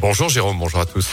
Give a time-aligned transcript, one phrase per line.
[0.00, 1.08] Bonjour Jérôme, bonjour à tous.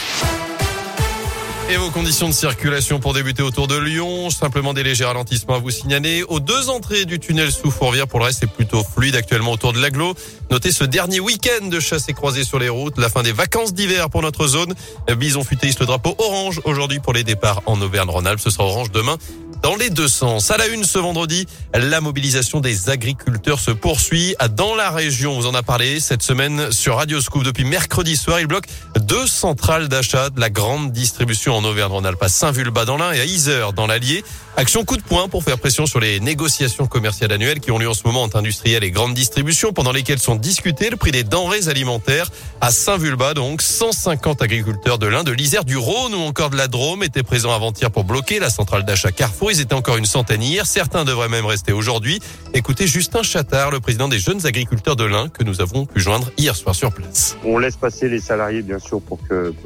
[1.68, 5.58] Et vos conditions de circulation pour débuter autour de Lyon, simplement des légers ralentissements à
[5.58, 6.22] vous signaler.
[6.22, 9.72] Aux deux entrées du tunnel sous Fourvière, pour le reste, c'est plutôt fluide actuellement autour
[9.72, 10.14] de l'aglo.
[10.52, 13.74] Notez ce dernier week-end de chasse et croisée sur les routes, la fin des vacances
[13.74, 14.74] d'hiver pour notre zone.
[15.16, 18.38] Bison futéiste le drapeau orange aujourd'hui pour les départs en Auvergne-Rhône-Alpes.
[18.38, 19.16] Ce sera orange demain
[19.62, 20.50] dans les deux sens.
[20.50, 25.32] À la une ce vendredi, la mobilisation des agriculteurs se poursuit dans la région.
[25.32, 27.44] On vous en a parlé cette semaine sur Radio Scoop.
[27.44, 28.66] Depuis mercredi soir, il bloque
[29.00, 33.72] deux centrales d'achat de la grande distribution en Auvergne-Rhône-Alpes Saint-Vulbas dans l'Ain et à Isère
[33.72, 34.24] dans l'Allier.
[34.58, 37.88] Action coup de poing pour faire pression sur les négociations commerciales annuelles qui ont lieu
[37.88, 41.24] en ce moment entre industriels et grandes distributions pendant lesquelles sont discutés le prix des
[41.24, 42.30] denrées alimentaires
[42.60, 43.34] à Saint-Vulbas.
[43.34, 47.22] Donc 150 agriculteurs de l'Ain, de l'Isère, du Rhône ou encore de la Drôme étaient
[47.22, 49.45] présents avant-hier pour bloquer la centrale d'achat Carrefour.
[49.50, 50.66] Ils étaient encore une centaine hier.
[50.66, 52.20] Certains devraient même rester aujourd'hui.
[52.52, 56.32] Écoutez Justin Chattard, le président des jeunes agriculteurs de l'Ain que nous avons pu joindre
[56.36, 57.36] hier soir sur place.
[57.44, 59.20] On laisse passer les salariés bien sûr pour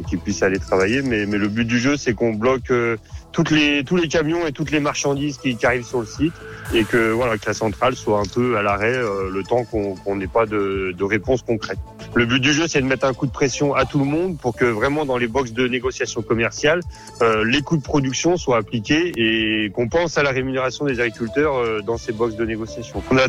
[0.08, 2.96] qu'ils puissent aller travailler, mais, le but du jeu c'est qu'on bloque euh,
[3.32, 6.34] tous les camions et toutes les marchandises qui, arrivent sur le site
[6.74, 10.44] et que la centrale soit un peu à l'arrêt euh, le temps qu'on n'ait pas
[10.44, 11.78] de, de réponse concrète.
[12.14, 14.38] Le but du jeu c'est de mettre un coup de pression à tout le monde
[14.38, 16.80] pour que vraiment dans les boxes de négociation commerciale
[17.22, 21.56] euh, les coûts de production soient appliqués et qu'on pense à la rémunération des agriculteurs
[21.56, 23.02] euh, dans ces boxes de négociation.
[23.12, 23.28] Euh,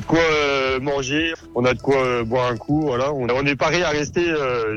[0.80, 3.12] manger, on a de quoi euh, boire un coup, voilà.
[3.14, 4.24] On, est paré à rester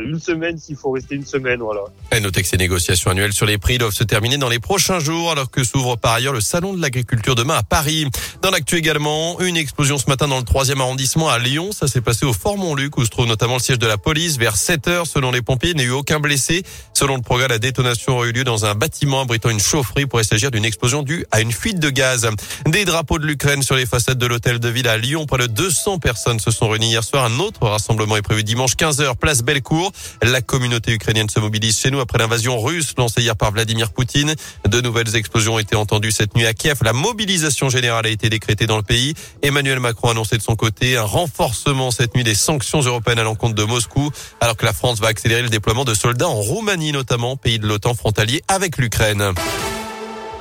[0.06, 1.82] une semaine s'il faut rester une semaine, voilà.
[2.12, 5.00] Et notez que ces négociations annuelles sur les prix doivent se terminer dans les prochains
[5.00, 8.06] jours alors que s'ouvre par ailleurs le salon de l'agriculture demain à Paris.
[8.42, 11.72] Dans l'actu également, une explosion ce matin dans le troisième arrondissement à Lyon.
[11.72, 14.38] Ça s'est passé au Fort Montluc où se trouve notamment le siège de la police
[14.38, 15.70] vers 7 heures selon les pompiers.
[15.70, 16.62] Il n'y a eu aucun blessé.
[16.94, 20.22] Selon le progrès, la détonation aurait eu lieu dans un bâtiment abritant une chaufferie pour
[20.24, 22.28] s'agir d'une explosion due à une fuite de gaz.
[22.66, 25.26] Des drapeaux de l'Ukraine sur les façades de l'hôtel de ville à Lyon.
[25.26, 25.46] Près de
[25.84, 27.24] 200 personnes se sont réunies hier soir.
[27.24, 29.92] Un autre rassemblement est prévu dimanche 15h, place Bellecour.
[30.22, 34.34] La communauté ukrainienne se mobilise chez nous après l'invasion russe lancée hier par Vladimir Poutine.
[34.66, 36.78] De nouvelles explosions ont été entendues cette nuit à Kiev.
[36.82, 39.12] La mobilisation générale a été décrétée dans le pays.
[39.42, 43.24] Emmanuel Macron a annoncé de son côté un renforcement cette nuit des sanctions européennes à
[43.24, 44.10] l'encontre de Moscou,
[44.40, 47.66] alors que la France va accélérer le déploiement de soldats en Roumanie notamment, pays de
[47.66, 49.34] l'OTAN frontalier avec l'Ukraine.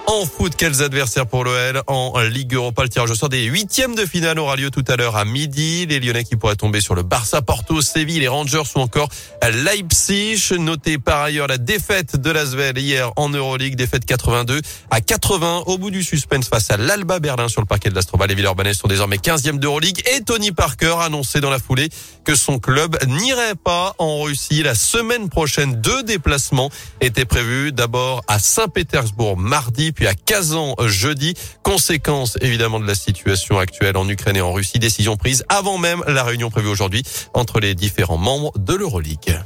[0.06, 2.84] En foot, quels adversaires pour l'OL en Ligue Europa?
[2.84, 5.86] Le tirage au sort des huitièmes de finale aura lieu tout à l'heure à midi.
[5.86, 9.08] Les Lyonnais qui pourraient tomber sur le Barça, Porto, Séville, les Rangers ou encore
[9.42, 10.54] Leipzig.
[10.60, 14.62] Notez par ailleurs la défaite de l'Asvel hier en Euroleague, défaite 82
[14.92, 18.28] à 80 au bout du suspense face à l'Alba Berlin sur le parquet de l'Astrobal.
[18.28, 21.88] Les Villeurbanais sont désormais 15e d'Euroleague et Tony Parker a annoncé dans la foulée
[22.26, 25.80] que son club n'irait pas en Russie la semaine prochaine.
[25.82, 26.70] Deux déplacements
[27.00, 27.72] étaient prévus.
[27.72, 31.34] D'abord à Saint-Pétersbourg mardi, puis à Kazan jeudi.
[31.64, 34.80] Conséquence évidemment de la situation actuelle en Ukraine et en Russie.
[34.80, 39.40] Décision prise avant même la réunion prévue aujourd'hui entre les différents membres de l'Euroleague.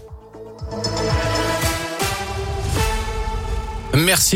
[3.93, 4.25] Merci.